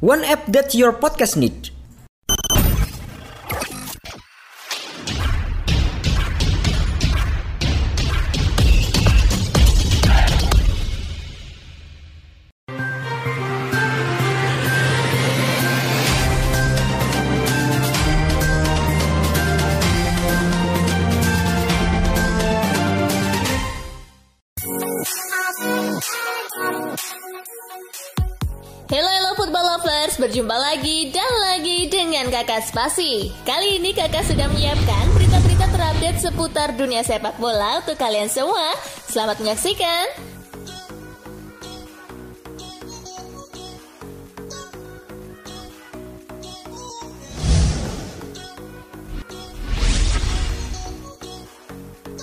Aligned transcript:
One 0.00 0.22
app 0.22 0.46
that 0.46 0.74
your 0.74 0.92
podcast 0.92 1.36
need. 1.36 1.70
Lagi 30.68 31.08
dan 31.08 31.32
lagi 31.48 31.88
dengan 31.88 32.28
kakak 32.28 32.60
Spasi. 32.60 33.32
Kali 33.48 33.80
ini 33.80 33.96
kakak 33.96 34.20
sudah 34.20 34.52
menyiapkan 34.52 35.16
berita-berita 35.16 35.64
terupdate 35.72 36.20
seputar 36.20 36.76
dunia 36.76 37.00
sepak 37.00 37.40
bola 37.40 37.80
untuk 37.80 37.96
kalian 37.96 38.28
semua. 38.28 38.76
Selamat 39.08 39.40
menyaksikan. 39.40 40.12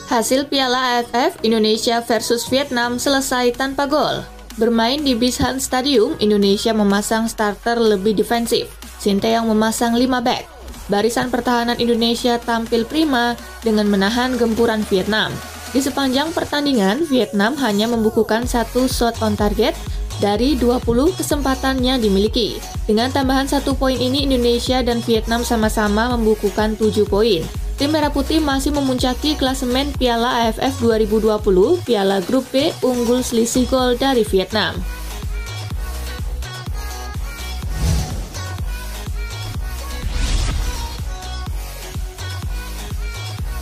Hasil 0.06 0.46
Piala 0.54 1.02
AFF 1.02 1.42
Indonesia 1.42 1.98
versus 2.06 2.46
Vietnam 2.54 3.02
selesai 3.02 3.58
tanpa 3.58 3.90
gol. 3.90 4.35
Bermain 4.56 5.04
di 5.04 5.20
Bishan 5.20 5.60
Stadium, 5.60 6.16
Indonesia 6.24 6.72
memasang 6.72 7.28
starter 7.28 7.76
lebih 7.76 8.16
defensif. 8.16 8.72
Sinteyong 9.04 9.52
memasang 9.52 10.00
5 10.00 10.08
back. 10.24 10.48
Barisan 10.88 11.28
pertahanan 11.28 11.76
Indonesia 11.76 12.40
tampil 12.40 12.88
prima 12.88 13.36
dengan 13.68 13.84
menahan 13.92 14.40
gempuran 14.40 14.80
Vietnam. 14.88 15.36
Di 15.76 15.84
sepanjang 15.84 16.32
pertandingan, 16.32 17.04
Vietnam 17.12 17.60
hanya 17.60 17.92
membukukan 17.92 18.48
satu 18.48 18.88
shot 18.88 19.20
on 19.20 19.36
target 19.36 19.76
dari 20.24 20.56
20 20.56 20.88
kesempatannya 21.20 22.00
dimiliki. 22.00 22.56
Dengan 22.88 23.12
tambahan 23.12 23.52
satu 23.52 23.76
poin 23.76 24.00
ini, 24.00 24.24
Indonesia 24.24 24.80
dan 24.80 25.04
Vietnam 25.04 25.44
sama-sama 25.44 26.16
membukukan 26.16 26.80
7 26.80 27.04
poin. 27.04 27.44
Tim 27.76 27.92
Merah 27.92 28.08
Putih 28.08 28.40
masih 28.40 28.72
memuncaki 28.72 29.36
klasemen 29.36 29.92
Piala 30.00 30.48
AFF 30.48 30.80
2020, 30.80 31.84
Piala 31.84 32.24
Grup 32.24 32.48
B 32.48 32.72
unggul 32.80 33.20
selisih 33.20 33.68
gol 33.68 34.00
dari 34.00 34.24
Vietnam. 34.24 34.80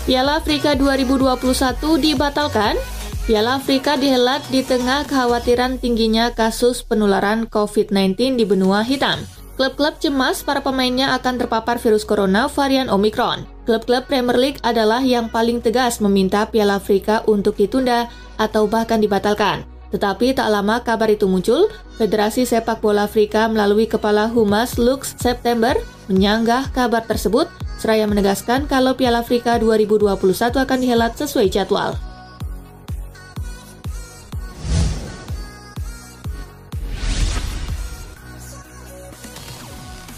Piala 0.06 0.38
Afrika 0.38 0.78
2021 0.78 1.98
dibatalkan. 1.98 2.78
Piala 3.26 3.58
Afrika 3.58 3.98
dihelat 3.98 4.46
di 4.54 4.62
tengah 4.62 5.10
kekhawatiran 5.10 5.82
tingginya 5.82 6.30
kasus 6.38 6.86
penularan 6.86 7.50
COVID-19 7.50 8.38
di 8.38 8.46
benua 8.46 8.86
hitam. 8.86 9.18
Klub-klub 9.58 9.98
cemas 9.98 10.46
para 10.46 10.62
pemainnya 10.62 11.18
akan 11.18 11.42
terpapar 11.42 11.82
virus 11.82 12.06
corona 12.06 12.46
varian 12.46 12.94
Omicron. 12.94 13.53
Klub-klub 13.64 14.12
Premier 14.12 14.36
League 14.36 14.60
adalah 14.60 15.00
yang 15.00 15.32
paling 15.32 15.64
tegas 15.64 16.04
meminta 16.04 16.44
Piala 16.52 16.84
Afrika 16.84 17.24
untuk 17.32 17.56
ditunda 17.56 18.12
atau 18.36 18.68
bahkan 18.68 19.00
dibatalkan. 19.00 19.64
Tetapi 19.96 20.36
tak 20.36 20.50
lama 20.52 20.82
kabar 20.84 21.08
itu 21.08 21.30
muncul, 21.30 21.72
Federasi 21.96 22.44
Sepak 22.44 22.84
Bola 22.84 23.08
Afrika 23.08 23.48
melalui 23.48 23.88
Kepala 23.88 24.28
Humas 24.28 24.76
Lux 24.76 25.16
September 25.16 25.78
menyanggah 26.12 26.74
kabar 26.76 27.06
tersebut, 27.08 27.48
seraya 27.80 28.04
menegaskan 28.04 28.68
kalau 28.68 28.98
Piala 28.98 29.24
Afrika 29.24 29.56
2021 29.62 30.18
akan 30.60 30.78
dihelat 30.82 31.14
sesuai 31.16 31.48
jadwal. 31.48 31.96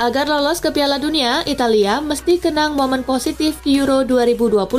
Agar 0.06 0.30
lolos 0.30 0.62
ke 0.62 0.70
Piala 0.70 1.02
Dunia, 1.02 1.42
Italia 1.50 1.98
mesti 1.98 2.38
kenang 2.38 2.78
momen 2.78 3.02
positif 3.02 3.58
Euro 3.66 4.06
2020. 4.06 4.70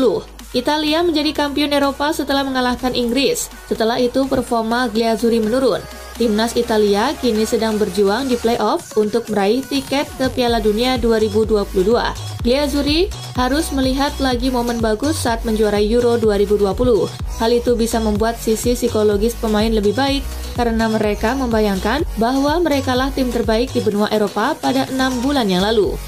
Italia 0.54 1.02
menjadi 1.02 1.34
kampion 1.34 1.74
Eropa 1.74 2.14
setelah 2.14 2.46
mengalahkan 2.46 2.94
Inggris. 2.94 3.50
Setelah 3.66 3.98
itu 3.98 4.22
performa 4.30 4.86
Gliazzurri 4.86 5.42
menurun. 5.42 5.82
Timnas 6.14 6.54
Italia 6.54 7.10
kini 7.18 7.42
sedang 7.42 7.74
berjuang 7.74 8.30
di 8.30 8.38
playoff 8.38 8.94
untuk 8.94 9.26
meraih 9.26 9.66
tiket 9.66 10.06
ke 10.14 10.30
Piala 10.30 10.62
Dunia 10.62 10.94
2022. 10.94 12.35
Gliazzurri 12.46 13.10
harus 13.34 13.74
melihat 13.74 14.14
lagi 14.22 14.54
momen 14.54 14.78
bagus 14.78 15.18
saat 15.18 15.42
menjuarai 15.42 15.82
Euro 15.90 16.14
2020. 16.14 16.62
Hal 17.42 17.50
itu 17.50 17.74
bisa 17.74 17.98
membuat 17.98 18.38
sisi 18.38 18.78
psikologis 18.78 19.34
pemain 19.34 19.66
lebih 19.66 19.98
baik 19.98 20.22
karena 20.54 20.86
mereka 20.86 21.34
membayangkan 21.34 22.06
bahwa 22.22 22.62
merekalah 22.62 23.10
tim 23.10 23.34
terbaik 23.34 23.74
di 23.74 23.82
benua 23.82 24.06
Eropa 24.14 24.54
pada 24.62 24.86
enam 24.94 25.18
bulan 25.26 25.50
yang 25.50 25.66
lalu. 25.66 25.98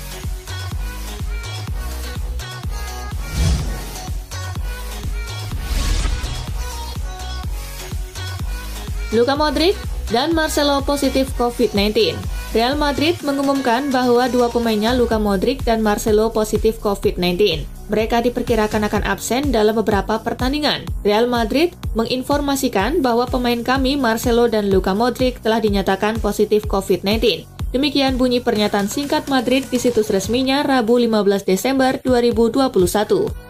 Luka 9.11 9.35
Modric 9.35 9.75
dan 10.15 10.39
Marcelo 10.39 10.87
positif 10.87 11.35
COVID-19. 11.35 12.38
Real 12.57 12.81
Madrid 12.81 13.13
mengumumkan 13.29 13.93
bahwa 13.93 14.25
dua 14.25 14.49
pemainnya 14.49 14.97
Luka 14.97 15.21
Modric 15.21 15.69
dan 15.69 15.85
Marcelo 15.85 16.33
positif 16.33 16.81
COVID-19. 16.81 17.69
Mereka 17.93 18.25
diperkirakan 18.25 18.89
akan 18.89 19.05
absen 19.05 19.53
dalam 19.53 19.77
beberapa 19.77 20.17
pertandingan. 20.25 20.89
Real 21.05 21.29
Madrid 21.29 21.77
menginformasikan 21.93 23.05
bahwa 23.05 23.29
pemain 23.29 23.61
kami 23.61 24.01
Marcelo 24.01 24.49
dan 24.49 24.73
Luka 24.73 24.97
Modric 24.97 25.45
telah 25.45 25.61
dinyatakan 25.61 26.25
positif 26.25 26.65
COVID-19. 26.65 27.45
Demikian 27.69 28.17
bunyi 28.17 28.41
pernyataan 28.41 28.89
singkat 28.89 29.29
Madrid 29.29 29.69
di 29.69 29.77
situs 29.77 30.09
resminya 30.09 30.65
Rabu 30.65 30.97
15 30.97 31.45
Desember 31.45 32.01
2021. 32.01 33.48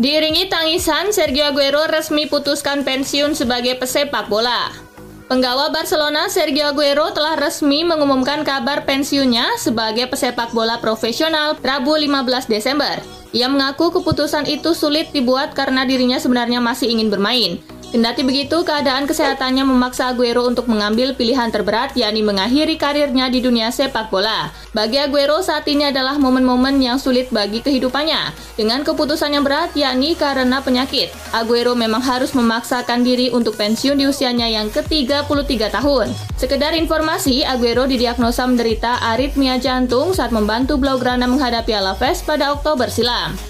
Diiringi 0.00 0.48
tangisan, 0.48 1.12
Sergio 1.12 1.52
Aguero 1.52 1.84
resmi 1.84 2.24
putuskan 2.24 2.88
pensiun 2.88 3.36
sebagai 3.36 3.76
pesepak 3.76 4.32
bola. 4.32 4.72
Penggawa 5.28 5.68
Barcelona 5.68 6.24
Sergio 6.32 6.72
Aguero 6.72 7.12
telah 7.12 7.36
resmi 7.36 7.84
mengumumkan 7.84 8.40
kabar 8.40 8.88
pensiunnya 8.88 9.60
sebagai 9.60 10.08
pesepak 10.08 10.56
bola 10.56 10.80
profesional 10.80 11.52
Rabu 11.60 12.00
15 12.00 12.48
Desember. 12.48 12.96
Ia 13.36 13.52
mengaku 13.52 13.92
keputusan 14.00 14.48
itu 14.48 14.72
sulit 14.72 15.12
dibuat 15.12 15.52
karena 15.52 15.84
dirinya 15.84 16.16
sebenarnya 16.16 16.64
masih 16.64 16.88
ingin 16.88 17.12
bermain. 17.12 17.60
Kendati 17.90 18.22
begitu, 18.22 18.62
keadaan 18.62 19.02
kesehatannya 19.10 19.66
memaksa 19.66 20.14
Aguero 20.14 20.46
untuk 20.46 20.70
mengambil 20.70 21.10
pilihan 21.18 21.50
terberat, 21.50 21.90
yakni 21.98 22.22
mengakhiri 22.22 22.78
karirnya 22.78 23.26
di 23.26 23.42
dunia 23.42 23.74
sepak 23.74 24.14
bola. 24.14 24.54
Bagi 24.70 25.02
Aguero, 25.02 25.42
saat 25.42 25.66
ini 25.66 25.90
adalah 25.90 26.14
momen-momen 26.14 26.78
yang 26.78 27.02
sulit 27.02 27.34
bagi 27.34 27.58
kehidupannya. 27.58 28.30
Dengan 28.54 28.86
keputusan 28.86 29.34
yang 29.34 29.42
berat, 29.42 29.74
yakni 29.74 30.14
karena 30.14 30.62
penyakit, 30.62 31.10
Aguero 31.34 31.74
memang 31.74 31.98
harus 31.98 32.30
memaksakan 32.30 33.02
diri 33.02 33.34
untuk 33.34 33.58
pensiun 33.58 33.98
di 33.98 34.06
usianya 34.06 34.46
yang 34.46 34.70
ke-33 34.70 35.74
tahun. 35.74 36.14
Sekedar 36.38 36.78
informasi, 36.78 37.42
Aguero 37.42 37.90
didiagnosa 37.90 38.46
menderita 38.46 39.02
aritmia 39.02 39.58
jantung 39.58 40.14
saat 40.14 40.30
membantu 40.30 40.78
Blaugrana 40.78 41.26
menghadapi 41.26 41.74
Alaves 41.74 42.22
pada 42.22 42.54
Oktober 42.54 42.86
silam. 42.86 43.49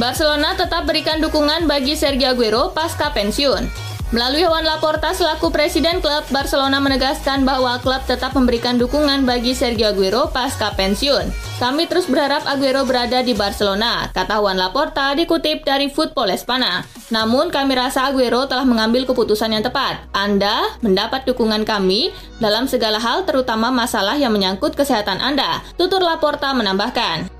Barcelona 0.00 0.56
tetap 0.56 0.88
berikan 0.88 1.20
dukungan 1.20 1.68
bagi 1.68 1.92
Sergio 1.92 2.32
Aguero 2.32 2.72
pasca 2.72 3.12
pensiun. 3.12 3.68
Melalui 4.16 4.48
Juan 4.48 4.64
Laporta 4.64 5.12
selaku 5.12 5.52
presiden 5.52 6.00
klub, 6.00 6.24
Barcelona 6.32 6.80
menegaskan 6.80 7.44
bahwa 7.44 7.76
klub 7.84 8.00
tetap 8.08 8.32
memberikan 8.32 8.80
dukungan 8.80 9.28
bagi 9.28 9.52
Sergio 9.52 9.92
Aguero 9.92 10.32
pasca 10.32 10.72
pensiun. 10.72 11.28
Kami 11.60 11.84
terus 11.84 12.08
berharap 12.08 12.48
Aguero 12.48 12.88
berada 12.88 13.20
di 13.20 13.36
Barcelona, 13.36 14.08
kata 14.16 14.40
Juan 14.40 14.56
Laporta 14.56 15.12
dikutip 15.12 15.68
dari 15.68 15.92
Football 15.92 16.32
Espana. 16.32 16.80
Namun 17.12 17.52
kami 17.52 17.76
rasa 17.76 18.08
Aguero 18.08 18.48
telah 18.48 18.64
mengambil 18.64 19.04
keputusan 19.04 19.52
yang 19.52 19.60
tepat. 19.60 20.00
Anda 20.16 20.80
mendapat 20.80 21.28
dukungan 21.28 21.68
kami 21.68 22.08
dalam 22.40 22.64
segala 22.64 22.96
hal 22.96 23.28
terutama 23.28 23.68
masalah 23.68 24.16
yang 24.16 24.32
menyangkut 24.32 24.72
kesehatan 24.72 25.20
Anda, 25.20 25.60
tutur 25.76 26.00
Laporta 26.00 26.56
menambahkan. 26.56 27.39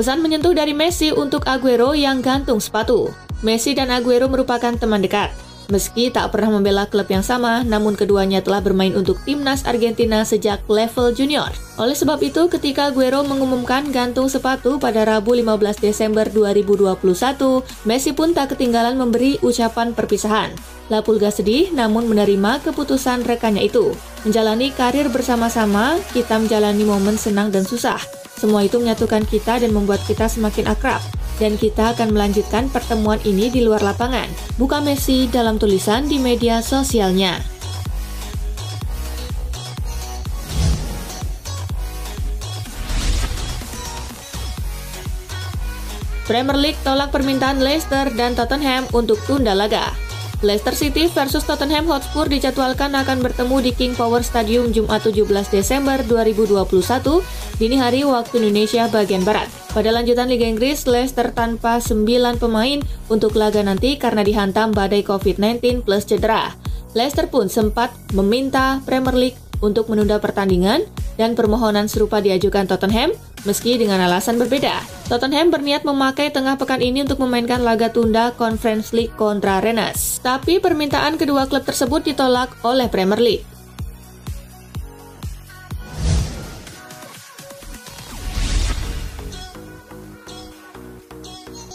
Pesan 0.00 0.24
menyentuh 0.24 0.56
dari 0.56 0.72
Messi 0.72 1.12
untuk 1.12 1.44
Aguero 1.44 1.92
yang 1.92 2.24
gantung 2.24 2.56
sepatu. 2.56 3.12
Messi 3.44 3.76
dan 3.76 3.92
Aguero 3.92 4.32
merupakan 4.32 4.72
teman 4.72 5.04
dekat. 5.04 5.28
Meski 5.68 6.08
tak 6.08 6.32
pernah 6.32 6.56
membela 6.56 6.88
klub 6.88 7.04
yang 7.12 7.20
sama, 7.20 7.60
namun 7.68 7.92
keduanya 8.00 8.40
telah 8.40 8.64
bermain 8.64 8.96
untuk 8.96 9.20
timnas 9.28 9.68
Argentina 9.68 10.24
sejak 10.24 10.64
level 10.72 11.12
junior. 11.12 11.52
Oleh 11.76 11.92
sebab 11.92 12.16
itu, 12.24 12.48
ketika 12.48 12.88
Guero 12.88 13.20
mengumumkan 13.28 13.92
gantung 13.92 14.32
sepatu 14.32 14.80
pada 14.80 15.04
Rabu 15.04 15.36
15 15.36 15.84
Desember 15.84 16.24
2021, 16.32 17.60
Messi 17.84 18.16
pun 18.16 18.32
tak 18.32 18.56
ketinggalan 18.56 18.96
memberi 18.96 19.36
ucapan 19.44 19.92
perpisahan. 19.92 20.48
La 20.88 21.04
Pulga 21.04 21.28
sedih 21.28 21.76
namun 21.76 22.08
menerima 22.08 22.64
keputusan 22.64 23.28
rekannya 23.28 23.68
itu. 23.68 23.92
Menjalani 24.24 24.72
karir 24.72 25.12
bersama-sama, 25.12 26.00
kita 26.16 26.40
menjalani 26.40 26.88
momen 26.88 27.20
senang 27.20 27.52
dan 27.52 27.68
susah. 27.68 28.19
Semua 28.40 28.64
itu 28.64 28.80
menyatukan 28.80 29.28
kita 29.28 29.60
dan 29.60 29.68
membuat 29.76 30.00
kita 30.08 30.24
semakin 30.24 30.72
akrab 30.72 31.04
dan 31.36 31.60
kita 31.60 31.92
akan 31.92 32.16
melanjutkan 32.16 32.72
pertemuan 32.72 33.20
ini 33.28 33.52
di 33.52 33.60
luar 33.60 33.84
lapangan. 33.84 34.32
Buka 34.56 34.80
Messi 34.80 35.28
dalam 35.28 35.60
tulisan 35.60 36.08
di 36.08 36.16
media 36.16 36.64
sosialnya. 36.64 37.36
Premier 46.24 46.56
League 46.56 46.80
tolak 46.80 47.12
permintaan 47.12 47.60
Leicester 47.60 48.08
dan 48.16 48.32
Tottenham 48.32 48.88
untuk 48.96 49.20
tunda 49.28 49.52
laga. 49.52 50.09
Leicester 50.40 50.72
City 50.72 51.04
versus 51.12 51.44
Tottenham 51.44 51.84
Hotspur 51.84 52.24
dijadwalkan 52.24 52.96
akan 52.96 53.20
bertemu 53.20 53.60
di 53.60 53.70
King 53.76 53.92
Power 53.92 54.24
Stadium 54.24 54.72
Jumat 54.72 55.04
17 55.04 55.28
Desember 55.52 56.00
2021 56.08 56.64
dini 57.60 57.76
hari 57.76 58.08
waktu 58.08 58.40
Indonesia 58.40 58.88
bagian 58.88 59.20
Barat. 59.20 59.52
Pada 59.76 59.92
lanjutan 59.92 60.32
Liga 60.32 60.48
Inggris, 60.48 60.88
Leicester 60.88 61.28
tanpa 61.36 61.76
9 61.84 62.08
pemain 62.40 62.80
untuk 63.12 63.36
laga 63.36 63.60
nanti 63.60 64.00
karena 64.00 64.24
dihantam 64.24 64.72
badai 64.72 65.04
COVID-19 65.04 65.84
plus 65.84 66.08
cedera. 66.08 66.56
Leicester 66.96 67.28
pun 67.28 67.52
sempat 67.52 67.92
meminta 68.16 68.80
Premier 68.88 69.12
League 69.12 69.40
untuk 69.60 69.92
menunda 69.92 70.16
pertandingan 70.24 70.88
dan 71.20 71.36
permohonan 71.36 71.84
serupa 71.84 72.24
diajukan 72.24 72.64
Tottenham 72.64 73.12
meski 73.44 73.76
dengan 73.80 74.02
alasan 74.02 74.36
berbeda. 74.40 74.82
Tottenham 75.10 75.50
berniat 75.50 75.82
memakai 75.82 76.30
tengah 76.30 76.54
pekan 76.54 76.78
ini 76.78 77.02
untuk 77.02 77.20
memainkan 77.22 77.60
laga 77.60 77.90
tunda 77.90 78.30
Conference 78.34 78.94
League 78.94 79.14
kontra 79.18 79.58
Rennes. 79.58 80.22
Tapi 80.22 80.62
permintaan 80.62 81.18
kedua 81.18 81.50
klub 81.50 81.66
tersebut 81.66 82.06
ditolak 82.06 82.54
oleh 82.62 82.86
Premier 82.86 83.20
League. 83.20 83.46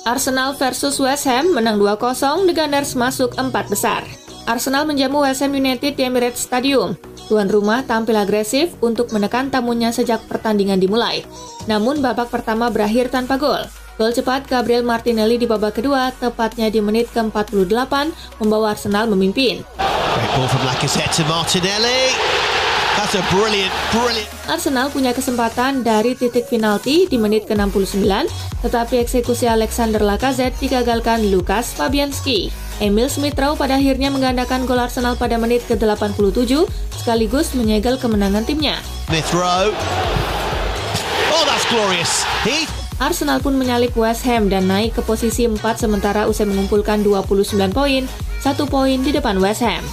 Arsenal 0.05 0.53
versus 0.53 1.01
West 1.01 1.25
Ham 1.25 1.49
menang 1.57 1.81
2-0, 1.81 2.45
The 2.45 2.53
Gunners 2.53 2.93
masuk 2.93 3.33
empat 3.41 3.73
besar. 3.73 4.24
Arsenal 4.45 4.85
menjamu 4.85 5.25
West 5.25 5.41
Ham 5.41 5.57
United 5.57 5.97
di 5.97 6.05
Emirates 6.05 6.45
Stadium. 6.45 6.93
Tuan 7.25 7.49
rumah 7.49 7.81
tampil 7.81 8.13
agresif 8.13 8.77
untuk 8.77 9.09
menekan 9.09 9.49
tamunya 9.49 9.89
sejak 9.89 10.21
pertandingan 10.29 10.77
dimulai. 10.77 11.25
Namun 11.65 11.97
babak 11.97 12.29
pertama 12.29 12.69
berakhir 12.69 13.09
tanpa 13.09 13.41
gol. 13.41 13.65
Gol 13.97 14.13
cepat 14.13 14.45
Gabriel 14.45 14.85
Martinelli 14.85 15.41
di 15.41 15.49
babak 15.49 15.81
kedua, 15.81 16.13
tepatnya 16.13 16.69
di 16.69 16.77
menit 16.77 17.09
ke-48, 17.09 17.93
membawa 18.37 18.77
Arsenal 18.77 19.09
memimpin. 19.09 19.65
Arsenal 24.45 24.93
punya 24.93 25.09
kesempatan 25.09 25.81
dari 25.81 26.13
titik 26.13 26.45
penalti 26.53 27.09
di 27.09 27.17
menit 27.17 27.49
ke-69, 27.49 28.05
tetapi 28.61 29.01
eksekusi 29.01 29.49
Alexander 29.49 30.05
Lacazette 30.05 30.61
digagalkan 30.61 31.25
Lukas 31.33 31.73
Fabianski. 31.73 32.64
Emil 32.83 33.07
Smith 33.07 33.39
Rowe 33.39 33.55
pada 33.55 33.79
akhirnya 33.79 34.11
menggandakan 34.11 34.67
gol 34.67 34.83
Arsenal 34.83 35.15
pada 35.15 35.39
menit 35.39 35.63
ke-87 35.63 36.67
sekaligus 36.91 37.55
menyegel 37.55 37.95
kemenangan 37.95 38.43
timnya. 38.43 38.83
Smith 39.07 39.31
Rowe. 39.31 39.71
Oh, 41.31 41.43
that's 41.47 41.63
glorious. 41.71 42.27
He... 42.43 42.67
Arsenal 42.99 43.39
pun 43.39 43.55
menyalip 43.55 43.95
West 43.95 44.27
Ham 44.27 44.51
dan 44.51 44.67
naik 44.67 44.99
ke 44.99 45.01
posisi 45.03 45.47
4 45.47 45.59
sementara 45.75 46.27
usai 46.27 46.47
mengumpulkan 46.47 46.99
29 47.03 47.55
poin, 47.71 48.03
satu 48.43 48.67
poin 48.67 48.99
di 48.99 49.11
depan 49.15 49.39
West 49.39 49.63
Ham. 49.63 49.83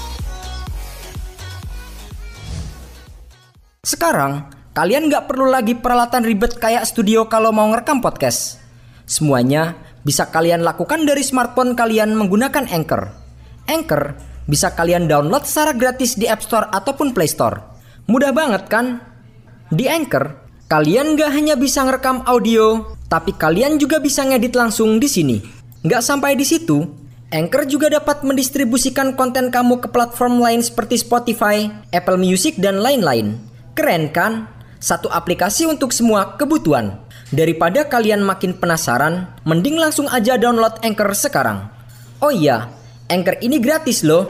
Sekarang, 3.82 4.50
kalian 4.74 5.06
nggak 5.06 5.30
perlu 5.30 5.50
lagi 5.50 5.78
peralatan 5.78 6.26
ribet 6.26 6.58
kayak 6.58 6.86
studio 6.86 7.30
kalau 7.30 7.54
mau 7.54 7.70
ngerekam 7.70 8.02
podcast. 8.02 8.58
Semuanya 9.06 9.74
bisa 10.02 10.30
kalian 10.30 10.66
lakukan 10.66 11.06
dari 11.06 11.22
smartphone 11.22 11.78
kalian 11.78 12.14
menggunakan 12.14 12.66
Anchor. 12.70 13.10
Anchor 13.70 14.18
bisa 14.50 14.74
kalian 14.74 15.06
download 15.06 15.46
secara 15.46 15.72
gratis 15.74 16.18
di 16.18 16.26
App 16.26 16.42
Store 16.42 16.66
ataupun 16.70 17.14
Play 17.14 17.30
Store. 17.30 17.62
Mudah 18.10 18.34
banget 18.34 18.66
kan? 18.66 18.98
Di 19.70 19.86
Anchor, 19.86 20.36
kalian 20.66 21.14
gak 21.14 21.30
hanya 21.32 21.54
bisa 21.54 21.86
ngerekam 21.86 22.26
audio, 22.26 22.94
tapi 23.06 23.32
kalian 23.32 23.78
juga 23.78 24.02
bisa 24.02 24.26
ngedit 24.26 24.58
langsung 24.58 24.98
di 24.98 25.06
sini. 25.06 25.38
Gak 25.86 26.02
sampai 26.02 26.34
di 26.34 26.42
situ, 26.42 26.82
Anchor 27.32 27.64
juga 27.64 27.88
dapat 27.88 28.26
mendistribusikan 28.26 29.16
konten 29.16 29.48
kamu 29.48 29.80
ke 29.80 29.88
platform 29.88 30.42
lain 30.42 30.60
seperti 30.60 31.00
Spotify, 31.00 31.70
Apple 31.94 32.20
Music, 32.20 32.58
dan 32.60 32.82
lain-lain. 32.82 33.40
Keren 33.72 34.12
kan? 34.12 34.50
Satu 34.82 35.06
aplikasi 35.08 35.64
untuk 35.64 35.94
semua 35.94 36.34
kebutuhan. 36.34 36.98
Daripada 37.32 37.88
kalian 37.88 38.20
makin 38.20 38.60
penasaran, 38.60 39.24
mending 39.48 39.80
langsung 39.80 40.04
aja 40.12 40.36
download 40.36 40.76
Anchor 40.84 41.16
sekarang. 41.16 41.64
Oh 42.20 42.28
iya, 42.28 42.68
Anchor 43.08 43.40
ini 43.40 43.56
gratis 43.56 44.04
loh. 44.04 44.28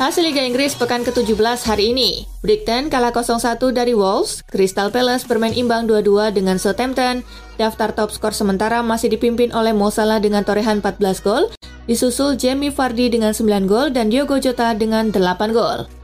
Hasil 0.00 0.24
Liga 0.24 0.40
Inggris 0.40 0.72
pekan 0.72 1.04
ke-17 1.04 1.36
hari 1.68 1.92
ini. 1.92 2.24
Brighton 2.40 2.88
kalah 2.88 3.12
0-1 3.12 3.60
dari 3.76 3.92
Wolves, 3.92 4.40
Crystal 4.48 4.88
Palace 4.88 5.28
bermain 5.28 5.52
imbang 5.52 5.84
2-2 5.84 6.32
dengan 6.32 6.56
Southampton, 6.56 7.20
daftar 7.60 7.92
top 7.92 8.08
skor 8.08 8.32
sementara 8.32 8.80
masih 8.80 9.12
dipimpin 9.12 9.52
oleh 9.52 9.76
Mo 9.76 9.92
Salah 9.92 10.24
dengan 10.24 10.40
torehan 10.40 10.80
14 10.80 11.20
gol, 11.20 11.52
disusul 11.84 12.40
Jamie 12.40 12.72
Vardy 12.72 13.12
dengan 13.12 13.36
9 13.36 13.68
gol 13.68 13.92
dan 13.92 14.08
Diogo 14.08 14.40
Jota 14.40 14.72
dengan 14.72 15.12
8 15.12 15.52
gol. 15.52 15.99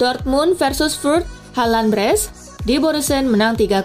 Dortmund 0.00 0.56
versus 0.56 0.96
Furt 0.96 1.28
Halan 1.52 1.92
Brest 1.92 2.56
di 2.64 2.80
Borussia 2.80 3.20
menang 3.20 3.52
3-0. 3.52 3.84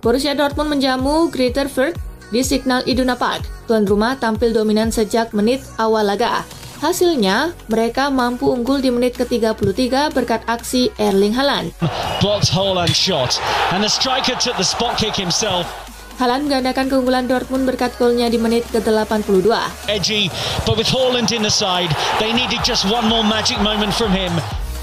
Borussia 0.00 0.32
Dortmund 0.32 0.72
menjamu 0.72 1.28
Greater 1.28 1.68
Furt 1.68 2.00
di 2.32 2.40
Signal 2.40 2.80
Iduna 2.88 3.12
Park. 3.12 3.44
Tuan 3.68 3.84
rumah 3.84 4.16
tampil 4.16 4.56
dominan 4.56 4.88
sejak 4.88 5.36
menit 5.36 5.60
awal 5.76 6.08
laga. 6.08 6.40
Hasilnya, 6.80 7.52
mereka 7.68 8.08
mampu 8.08 8.48
unggul 8.48 8.80
di 8.80 8.88
menit 8.88 9.14
ke-33 9.20 10.10
berkat 10.16 10.40
aksi 10.48 10.88
Erling 10.96 11.36
Haaland. 11.36 11.70
Blocked 12.18 12.48
Haaland 12.48 12.90
shot, 12.90 13.36
and 13.76 13.84
the 13.84 13.92
striker 13.92 14.34
took 14.34 14.56
the 14.56 14.66
spot 14.66 14.96
kick 14.96 15.14
himself. 15.14 15.68
Haaland 16.16 16.48
menggandakan 16.48 16.88
keunggulan 16.90 17.28
Dortmund 17.28 17.68
berkat 17.68 17.94
golnya 18.00 18.26
di 18.32 18.40
menit 18.40 18.66
ke-82. 18.72 19.46
Edgy, 19.86 20.32
but 20.64 20.80
with 20.80 20.88
Haaland 20.88 21.30
in 21.30 21.44
the 21.44 21.52
side, 21.52 21.92
they 22.18 22.32
needed 22.32 22.64
just 22.64 22.88
one 22.88 23.04
more 23.06 23.22
magic 23.22 23.60
moment 23.60 23.92
from 23.94 24.10
him. 24.10 24.32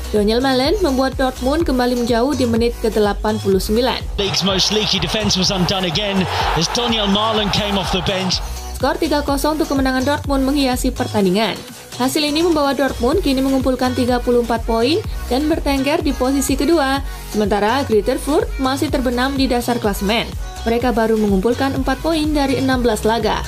Daniel 0.09 0.41
Malen 0.41 0.73
membuat 0.81 1.13
Dortmund 1.21 1.69
kembali 1.69 2.01
menjauh 2.01 2.33
di 2.33 2.49
menit 2.49 2.73
ke-89. 2.81 3.77
League's 4.17 4.41
most 4.41 4.73
leaky 4.73 4.97
defense 4.97 5.37
was 5.37 5.53
undone 5.53 5.85
again 5.85 6.25
as 6.57 6.65
Daniel 6.73 7.05
Malen 7.05 7.53
came 7.53 7.77
off 7.77 7.93
the 7.93 8.01
bench. 8.09 8.41
Skor 8.73 8.97
3-0 8.97 9.21
untuk 9.53 9.69
kemenangan 9.69 10.01
Dortmund 10.01 10.49
menghiasi 10.49 10.89
pertandingan. 10.89 11.53
Hasil 12.01 12.25
ini 12.25 12.41
membawa 12.41 12.73
Dortmund 12.73 13.21
kini 13.21 13.37
mengumpulkan 13.45 13.93
34 13.93 14.25
poin 14.65 14.97
dan 15.29 15.45
bertengger 15.45 16.01
di 16.01 16.09
posisi 16.17 16.57
kedua, 16.57 17.05
sementara 17.29 17.85
Greuther 17.85 18.17
Fürth 18.17 18.49
masih 18.57 18.89
terbenam 18.89 19.37
di 19.37 19.45
dasar 19.45 19.77
klasemen. 19.77 20.25
Mereka 20.65 20.89
baru 20.89 21.21
mengumpulkan 21.21 21.77
4 21.77 21.85
poin 22.01 22.25
dari 22.33 22.57
16 22.57 23.05
laga. 23.05 23.45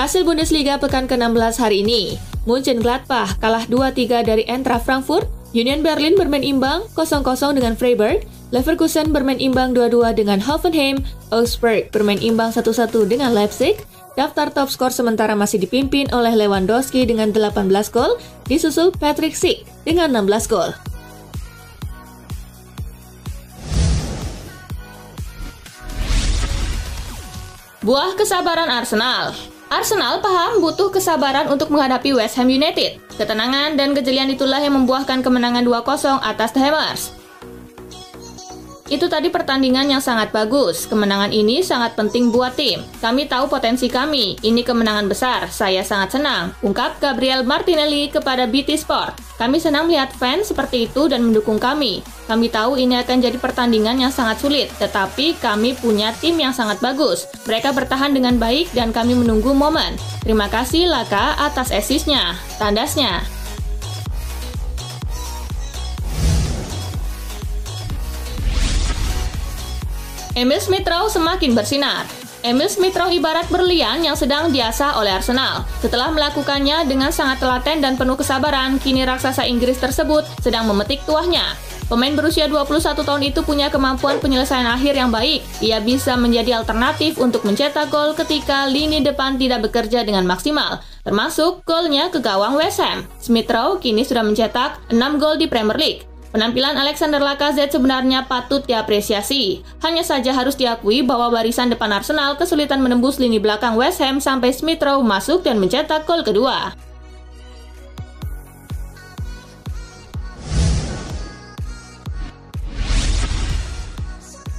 Hasil 0.00 0.24
Bundesliga 0.24 0.80
pekan 0.80 1.04
ke-16 1.04 1.60
hari 1.60 1.84
ini. 1.84 2.16
Mönchengladbach 2.48 3.36
kalah 3.36 3.68
2-3 3.68 4.24
dari 4.24 4.48
Eintracht 4.48 4.88
Frankfurt, 4.88 5.28
Union 5.52 5.84
Berlin 5.84 6.16
bermain 6.16 6.40
imbang 6.40 6.88
0-0 6.96 7.20
dengan 7.52 7.76
Freiburg, 7.76 8.24
Leverkusen 8.48 9.12
bermain 9.12 9.36
imbang 9.36 9.76
2-2 9.76 10.16
dengan 10.16 10.40
Hoffenheim, 10.40 11.04
Augsburg 11.28 11.92
bermain 11.92 12.16
imbang 12.16 12.48
1-1 12.48 13.12
dengan 13.12 13.36
Leipzig, 13.36 13.76
daftar 14.16 14.48
top 14.48 14.72
skor 14.72 14.88
sementara 14.88 15.36
masih 15.36 15.60
dipimpin 15.60 16.08
oleh 16.16 16.32
Lewandowski 16.32 17.04
dengan 17.04 17.28
18 17.36 17.68
gol, 17.92 18.16
disusul 18.48 18.96
Patrick 18.96 19.36
Schick 19.36 19.68
dengan 19.84 20.16
16 20.16 20.48
gol. 20.48 20.72
Buah 27.84 28.16
kesabaran 28.16 28.72
Arsenal 28.72 29.59
Arsenal 29.70 30.18
paham 30.18 30.58
butuh 30.58 30.90
kesabaran 30.90 31.46
untuk 31.46 31.70
menghadapi 31.70 32.10
West 32.18 32.34
Ham 32.42 32.50
United. 32.50 32.98
Ketenangan 33.14 33.78
dan 33.78 33.94
kejelian 33.94 34.26
itulah 34.26 34.58
yang 34.58 34.74
membuahkan 34.74 35.22
kemenangan 35.22 35.62
2-0 35.62 36.18
atas 36.26 36.50
The 36.50 36.58
Hammers. 36.58 37.19
Itu 38.90 39.06
tadi 39.06 39.30
pertandingan 39.30 39.86
yang 39.86 40.02
sangat 40.02 40.34
bagus. 40.34 40.82
Kemenangan 40.90 41.30
ini 41.30 41.62
sangat 41.62 41.94
penting 41.94 42.34
buat 42.34 42.58
tim. 42.58 42.82
Kami 42.98 43.30
tahu 43.30 43.46
potensi 43.46 43.86
kami. 43.86 44.34
Ini 44.42 44.66
kemenangan 44.66 45.06
besar. 45.06 45.46
Saya 45.46 45.86
sangat 45.86 46.18
senang. 46.18 46.50
Ungkap 46.66 46.98
Gabriel 46.98 47.46
Martinelli 47.46 48.10
kepada 48.10 48.50
BT 48.50 48.74
Sport. 48.82 49.14
Kami 49.38 49.62
senang 49.62 49.86
melihat 49.86 50.10
fans 50.10 50.50
seperti 50.50 50.90
itu 50.90 51.06
dan 51.06 51.22
mendukung 51.22 51.62
kami. 51.62 52.02
Kami 52.26 52.50
tahu 52.50 52.76
ini 52.76 52.98
akan 52.98 53.22
jadi 53.22 53.38
pertandingan 53.38 53.96
yang 53.96 54.12
sangat 54.12 54.42
sulit, 54.42 54.68
tetapi 54.76 55.38
kami 55.38 55.78
punya 55.78 56.12
tim 56.18 56.36
yang 56.36 56.52
sangat 56.52 56.82
bagus. 56.82 57.24
Mereka 57.46 57.72
bertahan 57.72 58.12
dengan 58.12 58.36
baik 58.36 58.74
dan 58.74 58.90
kami 58.90 59.14
menunggu 59.16 59.54
momen. 59.54 59.96
Terima 60.20 60.50
kasih 60.50 60.90
Laka 60.90 61.40
atas 61.40 61.72
esisnya, 61.72 62.36
tandasnya. 62.60 63.39
Emil 70.40 70.56
Smith 70.56 70.88
Rowe 70.88 71.12
semakin 71.12 71.52
bersinar. 71.52 72.08
Emil 72.40 72.72
Smith 72.72 72.96
Rowe 72.96 73.12
ibarat 73.12 73.44
berlian 73.52 74.00
yang 74.00 74.16
sedang 74.16 74.48
diasah 74.48 74.96
oleh 74.96 75.12
Arsenal. 75.12 75.68
Setelah 75.84 76.08
melakukannya 76.16 76.88
dengan 76.88 77.12
sangat 77.12 77.44
telaten 77.44 77.84
dan 77.84 78.00
penuh 78.00 78.16
kesabaran, 78.16 78.80
kini 78.80 79.04
raksasa 79.04 79.44
Inggris 79.44 79.76
tersebut 79.76 80.24
sedang 80.40 80.64
memetik 80.64 81.04
tuahnya. 81.04 81.44
Pemain 81.92 82.16
berusia 82.16 82.48
21 82.48 83.04
tahun 83.04 83.20
itu 83.20 83.44
punya 83.44 83.68
kemampuan 83.68 84.16
penyelesaian 84.16 84.64
akhir 84.64 84.96
yang 84.96 85.12
baik. 85.12 85.44
Ia 85.60 85.84
bisa 85.84 86.16
menjadi 86.16 86.56
alternatif 86.64 87.20
untuk 87.20 87.44
mencetak 87.44 87.92
gol 87.92 88.16
ketika 88.16 88.64
lini 88.64 89.04
depan 89.04 89.36
tidak 89.36 89.68
bekerja 89.68 90.08
dengan 90.08 90.24
maksimal, 90.24 90.80
termasuk 91.04 91.60
golnya 91.68 92.08
ke 92.08 92.16
gawang 92.16 92.56
West 92.56 92.80
Ham. 92.80 93.04
Smith 93.20 93.52
Rowe 93.52 93.76
kini 93.76 94.08
sudah 94.08 94.24
mencetak 94.24 94.80
6 94.88 95.20
gol 95.20 95.36
di 95.36 95.52
Premier 95.52 95.76
League. 95.76 96.09
Penampilan 96.30 96.78
Alexander 96.78 97.18
Lacazette 97.18 97.74
sebenarnya 97.74 98.22
patut 98.30 98.62
diapresiasi. 98.62 99.66
Hanya 99.82 100.06
saja 100.06 100.30
harus 100.30 100.54
diakui 100.54 101.02
bahwa 101.02 101.26
barisan 101.34 101.66
depan 101.66 101.90
Arsenal 101.90 102.38
kesulitan 102.38 102.78
menembus 102.78 103.18
lini 103.18 103.42
belakang 103.42 103.74
West 103.74 103.98
Ham 103.98 104.22
sampai 104.22 104.54
Smith 104.54 104.78
Rowe 104.78 105.02
masuk 105.02 105.42
dan 105.42 105.58
mencetak 105.58 106.06
gol 106.06 106.22
kedua. 106.22 106.70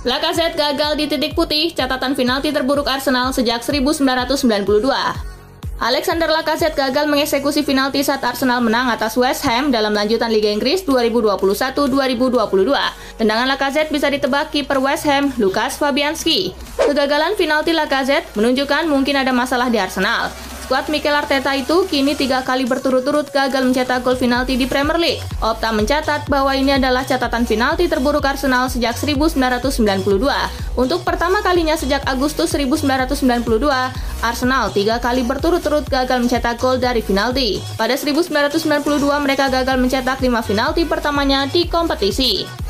Lacazette 0.04 0.60
gagal 0.60 1.00
di 1.00 1.08
titik 1.08 1.40
putih, 1.40 1.72
catatan 1.72 2.20
penalti 2.20 2.52
terburuk 2.52 2.90
Arsenal 2.92 3.32
sejak 3.32 3.64
1992. 3.64 5.31
Alexander 5.82 6.30
Lacazette 6.30 6.78
gagal 6.78 7.10
mengeksekusi 7.10 7.66
penalti 7.66 8.06
saat 8.06 8.22
Arsenal 8.22 8.62
menang 8.62 8.94
atas 8.94 9.18
West 9.18 9.42
Ham 9.50 9.74
dalam 9.74 9.98
lanjutan 9.98 10.30
Liga 10.30 10.46
Inggris 10.46 10.86
2021-2022. 10.86 12.38
Tendangan 13.18 13.50
Lacazette 13.50 13.90
bisa 13.90 14.06
ditebak 14.14 14.54
kiper 14.54 14.78
West 14.78 15.10
Ham, 15.10 15.34
Lukas 15.42 15.82
Fabianski. 15.82 16.54
Kegagalan 16.78 17.34
penalti 17.34 17.74
Lacazette 17.74 18.30
menunjukkan 18.38 18.86
mungkin 18.94 19.26
ada 19.26 19.34
masalah 19.34 19.74
di 19.74 19.82
Arsenal. 19.82 20.30
Skuad 20.72 20.88
Mikel 20.88 21.12
Arteta 21.12 21.52
itu 21.52 21.84
kini 21.84 22.16
tiga 22.16 22.48
kali 22.48 22.64
berturut-turut 22.64 23.28
gagal 23.28 23.60
mencetak 23.68 24.08
gol 24.08 24.16
penalti 24.16 24.56
di 24.56 24.64
Premier 24.72 24.96
League. 24.96 25.20
Opta 25.44 25.68
mencatat 25.68 26.32
bahwa 26.32 26.56
ini 26.56 26.80
adalah 26.80 27.04
catatan 27.04 27.44
penalti 27.44 27.92
terburuk 27.92 28.24
Arsenal 28.24 28.72
sejak 28.72 28.96
1992. 28.96 29.68
Untuk 30.80 31.04
pertama 31.04 31.44
kalinya 31.44 31.76
sejak 31.76 32.08
Agustus 32.08 32.56
1992, 32.56 33.68
Arsenal 34.24 34.72
tiga 34.72 34.96
kali 35.04 35.28
berturut-turut 35.28 35.84
gagal 35.92 36.24
mencetak 36.24 36.56
gol 36.56 36.80
dari 36.80 37.04
penalti. 37.04 37.60
Pada 37.76 38.00
1992 38.00 38.64
mereka 39.20 39.52
gagal 39.52 39.76
mencetak 39.76 40.24
lima 40.24 40.40
penalti 40.40 40.88
pertamanya 40.88 41.52
di 41.52 41.68
kompetisi. 41.68 42.61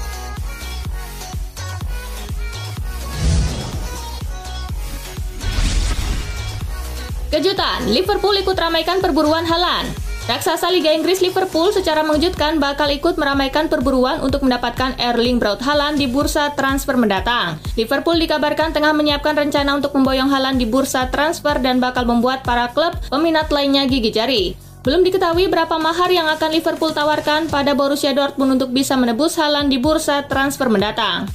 Kejutan, 7.31 7.87
Liverpool 7.87 8.35
ikut 8.43 8.59
ramaikan 8.59 8.99
perburuan 8.99 9.47
Halan. 9.47 9.87
Raksasa 10.27 10.67
Liga 10.67 10.91
Inggris 10.91 11.23
Liverpool 11.23 11.71
secara 11.71 12.03
mengejutkan 12.03 12.59
bakal 12.59 12.91
ikut 12.91 13.15
meramaikan 13.15 13.71
perburuan 13.71 14.19
untuk 14.19 14.43
mendapatkan 14.43 14.99
Erling 14.99 15.39
Braut 15.39 15.63
Haaland 15.63 15.95
di 15.95 16.11
bursa 16.11 16.51
transfer 16.59 16.99
mendatang. 16.99 17.55
Liverpool 17.79 18.19
dikabarkan 18.19 18.75
tengah 18.75 18.91
menyiapkan 18.91 19.39
rencana 19.39 19.79
untuk 19.79 19.95
memboyong 19.95 20.27
Haaland 20.27 20.59
di 20.59 20.67
bursa 20.67 21.07
transfer 21.07 21.55
dan 21.63 21.79
bakal 21.79 22.03
membuat 22.03 22.43
para 22.43 22.67
klub 22.75 22.99
peminat 23.07 23.47
lainnya 23.47 23.87
gigi 23.87 24.11
jari. 24.11 24.43
Belum 24.83 24.99
diketahui 24.99 25.47
berapa 25.47 25.79
mahar 25.79 26.11
yang 26.11 26.27
akan 26.27 26.51
Liverpool 26.51 26.91
tawarkan 26.91 27.47
pada 27.47 27.71
Borussia 27.71 28.11
Dortmund 28.11 28.59
untuk 28.59 28.75
bisa 28.75 28.99
menebus 28.99 29.39
Haaland 29.39 29.71
di 29.71 29.79
bursa 29.79 30.27
transfer 30.27 30.67
mendatang. 30.67 31.31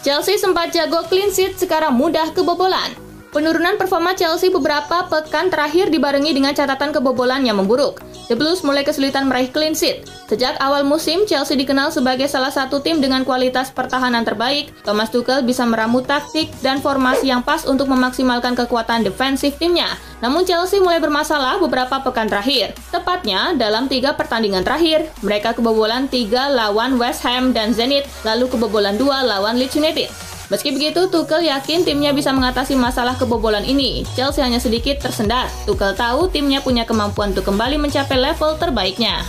Chelsea 0.00 0.40
sempat 0.40 0.72
jago 0.72 1.04
clean 1.12 1.28
sheet, 1.28 1.60
sekarang 1.60 1.92
mudah 1.92 2.32
kebobolan. 2.32 2.88
Penurunan 3.36 3.76
performa 3.76 4.16
Chelsea 4.16 4.48
beberapa 4.48 5.04
pekan 5.12 5.52
terakhir 5.52 5.92
dibarengi 5.92 6.32
dengan 6.32 6.56
catatan 6.56 6.88
kebobolan 6.88 7.44
yang 7.44 7.60
memburuk. 7.60 8.00
The 8.30 8.38
Blues 8.38 8.62
mulai 8.62 8.86
kesulitan 8.86 9.26
meraih 9.26 9.50
clean 9.50 9.74
sheet. 9.74 10.06
Sejak 10.30 10.54
awal 10.62 10.86
musim, 10.86 11.26
Chelsea 11.26 11.58
dikenal 11.58 11.90
sebagai 11.90 12.30
salah 12.30 12.54
satu 12.54 12.78
tim 12.78 13.02
dengan 13.02 13.26
kualitas 13.26 13.74
pertahanan 13.74 14.22
terbaik. 14.22 14.70
Thomas 14.86 15.10
Tuchel 15.10 15.42
bisa 15.42 15.66
meramu 15.66 15.98
taktik 15.98 16.46
dan 16.62 16.78
formasi 16.78 17.26
yang 17.26 17.42
pas 17.42 17.66
untuk 17.66 17.90
memaksimalkan 17.90 18.54
kekuatan 18.54 19.02
defensif 19.02 19.58
timnya. 19.58 19.90
Namun 20.22 20.46
Chelsea 20.46 20.78
mulai 20.78 21.02
bermasalah 21.02 21.58
beberapa 21.58 21.98
pekan 22.06 22.30
terakhir. 22.30 22.70
Tepatnya 22.94 23.58
dalam 23.58 23.90
tiga 23.90 24.14
pertandingan 24.14 24.62
terakhir, 24.62 25.10
mereka 25.26 25.50
kebobolan 25.50 26.06
tiga 26.06 26.46
lawan 26.54 27.02
West 27.02 27.26
Ham 27.26 27.50
dan 27.50 27.74
Zenit, 27.74 28.06
lalu 28.22 28.46
kebobolan 28.46 28.94
dua 28.94 29.26
lawan 29.26 29.58
Leeds 29.58 29.74
United. 29.74 30.29
Meski 30.50 30.74
begitu, 30.74 31.06
Tuchel 31.06 31.46
yakin 31.46 31.86
timnya 31.86 32.10
bisa 32.10 32.34
mengatasi 32.34 32.74
masalah 32.74 33.14
kebobolan 33.14 33.62
ini. 33.62 34.02
Chelsea 34.18 34.42
hanya 34.42 34.58
sedikit 34.58 34.98
tersendat. 34.98 35.46
Tuchel 35.62 35.94
tahu 35.94 36.26
timnya 36.26 36.58
punya 36.58 36.82
kemampuan 36.82 37.30
untuk 37.30 37.46
kembali 37.46 37.78
mencapai 37.78 38.18
level 38.18 38.58
terbaiknya. 38.58 39.22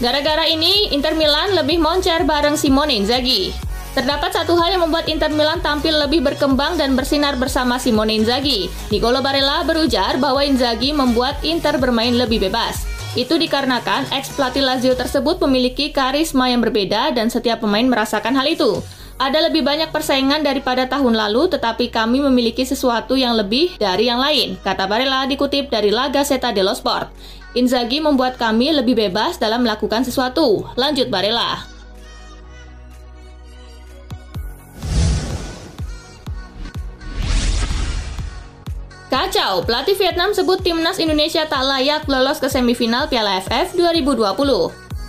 Gara-gara 0.00 0.48
ini, 0.48 0.96
Inter 0.96 1.12
Milan 1.12 1.52
lebih 1.52 1.76
moncer 1.76 2.24
bareng 2.24 2.56
Simone 2.56 2.96
Inzaghi. 2.96 3.65
Terdapat 3.96 4.28
satu 4.36 4.60
hal 4.60 4.76
yang 4.76 4.84
membuat 4.84 5.08
Inter 5.08 5.32
Milan 5.32 5.64
tampil 5.64 5.96
lebih 5.96 6.20
berkembang 6.20 6.76
dan 6.76 6.92
bersinar 6.92 7.32
bersama 7.40 7.80
Simone 7.80 8.20
Inzaghi. 8.20 8.68
Nicolo 8.92 9.24
Barella 9.24 9.64
berujar 9.64 10.20
bahwa 10.20 10.44
Inzaghi 10.44 10.92
membuat 10.92 11.40
Inter 11.40 11.80
bermain 11.80 12.12
lebih 12.12 12.44
bebas. 12.44 12.84
Itu 13.16 13.40
dikarenakan 13.40 14.12
ex 14.12 14.36
pelatih 14.36 14.60
Lazio 14.60 14.92
tersebut 14.92 15.40
memiliki 15.48 15.96
karisma 15.96 16.52
yang 16.52 16.60
berbeda 16.60 17.16
dan 17.16 17.32
setiap 17.32 17.64
pemain 17.64 17.88
merasakan 17.88 18.36
hal 18.36 18.44
itu. 18.44 18.84
Ada 19.16 19.48
lebih 19.48 19.64
banyak 19.64 19.88
persaingan 19.88 20.44
daripada 20.44 20.84
tahun 20.84 21.16
lalu, 21.16 21.56
tetapi 21.56 21.88
kami 21.88 22.20
memiliki 22.20 22.68
sesuatu 22.68 23.16
yang 23.16 23.32
lebih 23.32 23.80
dari 23.80 24.12
yang 24.12 24.20
lain, 24.20 24.60
kata 24.60 24.84
Barella 24.84 25.24
dikutip 25.24 25.72
dari 25.72 25.88
La 25.88 26.12
Gazzetta 26.12 26.52
dello 26.52 26.76
Sport. 26.76 27.08
Inzaghi 27.56 28.04
membuat 28.04 28.36
kami 28.36 28.76
lebih 28.76 28.92
bebas 28.92 29.40
dalam 29.40 29.64
melakukan 29.64 30.04
sesuatu, 30.04 30.68
lanjut 30.76 31.08
Barella. 31.08 31.75
Kacau, 39.46 39.62
pelatih 39.62 39.94
Vietnam 39.94 40.34
sebut 40.34 40.58
timnas 40.58 40.98
Indonesia 40.98 41.46
tak 41.46 41.62
layak 41.62 42.10
lolos 42.10 42.42
ke 42.42 42.50
semifinal 42.50 43.06
Piala 43.06 43.38
AFF 43.38 43.78
2020. 43.78 44.26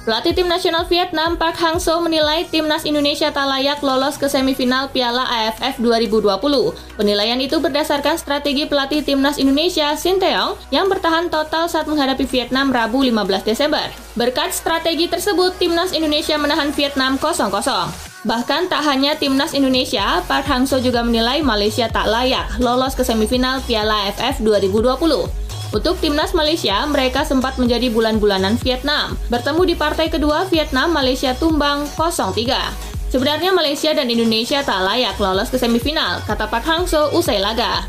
Pelatih 0.06 0.38
tim 0.38 0.46
nasional 0.46 0.86
Vietnam 0.86 1.42
Park 1.42 1.58
Hang-seo 1.58 1.98
menilai 2.06 2.46
timnas 2.46 2.86
Indonesia 2.86 3.34
tak 3.34 3.50
layak 3.50 3.82
lolos 3.82 4.14
ke 4.22 4.30
semifinal 4.30 4.94
Piala 4.94 5.26
AFF 5.26 5.82
2020. 5.82 6.38
Penilaian 7.02 7.42
itu 7.42 7.58
berdasarkan 7.58 8.22
strategi 8.22 8.70
pelatih 8.70 9.02
timnas 9.02 9.42
Indonesia 9.42 9.98
Shin 9.98 10.22
Tae-yong 10.22 10.54
yang 10.70 10.86
bertahan 10.86 11.34
total 11.34 11.66
saat 11.66 11.90
menghadapi 11.90 12.30
Vietnam 12.30 12.70
Rabu 12.70 13.02
15 13.10 13.42
Desember. 13.42 13.90
Berkat 14.14 14.54
strategi 14.54 15.10
tersebut, 15.10 15.58
timnas 15.58 15.98
Indonesia 15.98 16.38
menahan 16.38 16.70
Vietnam 16.78 17.18
0-0. 17.18 18.07
Bahkan 18.26 18.74
tak 18.74 18.82
hanya 18.90 19.14
timnas 19.14 19.54
Indonesia, 19.54 20.26
Park 20.26 20.50
Hang-seo 20.50 20.82
juga 20.82 21.06
menilai 21.06 21.46
Malaysia 21.46 21.86
tak 21.86 22.10
layak 22.10 22.58
lolos 22.58 22.98
ke 22.98 23.06
semifinal 23.06 23.62
Piala 23.62 24.10
AFF 24.10 24.42
2020. 24.42 25.30
Untuk 25.70 26.00
timnas 26.02 26.34
Malaysia, 26.34 26.82
mereka 26.90 27.22
sempat 27.28 27.62
menjadi 27.62 27.94
bulan-bulanan 27.94 28.58
Vietnam. 28.64 29.14
Bertemu 29.30 29.62
di 29.70 29.76
partai 29.78 30.08
kedua, 30.10 30.50
Vietnam 30.50 30.96
Malaysia 30.96 31.38
tumbang 31.38 31.86
0-3. 31.94 33.14
Sebenarnya 33.14 33.54
Malaysia 33.54 33.94
dan 33.94 34.10
Indonesia 34.10 34.66
tak 34.66 34.82
layak 34.82 35.20
lolos 35.22 35.54
ke 35.54 35.62
semifinal, 35.62 36.24
kata 36.26 36.50
Park 36.50 36.66
Hang-seo 36.66 37.14
usai 37.14 37.38
laga. 37.38 37.86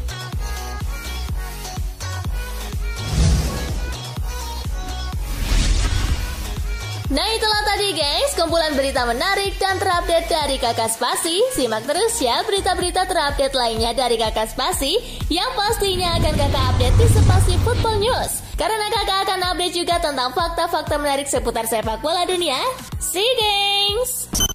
Nah 7.09 7.25
itulah 7.25 7.65
tadi 7.65 7.97
guys, 7.97 8.37
kumpulan 8.37 8.77
berita 8.77 9.09
menarik 9.09 9.57
dan 9.57 9.81
terupdate 9.81 10.29
dari 10.29 10.61
Kakak 10.61 10.93
Spasi. 10.93 11.41
Simak 11.57 11.89
terus 11.89 12.21
ya 12.21 12.45
berita-berita 12.45 13.09
terupdate 13.09 13.57
lainnya 13.57 13.97
dari 13.97 14.21
Kakak 14.21 14.53
Spasi 14.53 15.01
yang 15.33 15.49
pastinya 15.57 16.21
akan 16.21 16.35
kakak 16.37 16.65
update 16.77 16.97
di 17.01 17.07
Spasi 17.09 17.55
Football 17.65 17.97
News. 18.05 18.45
Karena 18.61 18.93
kakak 18.93 19.25
akan 19.25 19.41
update 19.41 19.81
juga 19.81 19.97
tentang 20.05 20.37
fakta-fakta 20.37 21.01
menarik 21.01 21.33
seputar 21.33 21.65
sepak 21.65 22.05
bola 22.05 22.29
dunia. 22.29 22.61
See 23.01 23.25
you 23.25 23.35
guys! 23.41 24.48